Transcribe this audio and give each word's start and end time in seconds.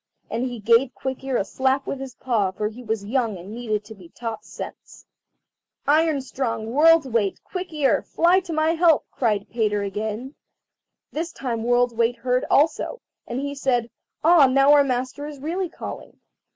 And 0.31 0.43
he 0.43 0.59
gave 0.59 0.95
Quick 0.95 1.23
ear 1.23 1.37
a 1.37 1.45
slap 1.45 1.85
with 1.85 1.99
his 1.99 2.15
paw, 2.15 2.49
for 2.49 2.67
he 2.69 2.81
was 2.81 3.05
young 3.05 3.37
and 3.37 3.53
needed 3.53 3.85
to 3.85 3.93
be 3.93 4.09
taught 4.09 4.43
sense. 4.43 5.05
"Iron 5.85 6.21
strong, 6.21 6.71
World's 6.71 7.05
weight, 7.07 7.39
Quick 7.43 7.71
ear, 7.71 8.01
fly 8.01 8.39
to 8.39 8.51
my 8.51 8.71
help!" 8.73 9.05
cried 9.11 9.45
Peter 9.51 9.83
again. 9.83 10.33
This 11.11 11.31
time 11.31 11.61
World's 11.61 11.93
weight 11.93 12.15
heard 12.15 12.45
also, 12.49 12.99
and 13.27 13.39
he 13.41 13.53
said, 13.53 13.91
"Ah, 14.23 14.47
now 14.47 14.71
our 14.73 14.83
master 14.83 15.27
is 15.27 15.37
really 15.37 15.69
calling." 15.69 16.19